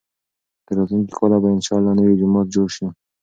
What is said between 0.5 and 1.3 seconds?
تر راتلونکي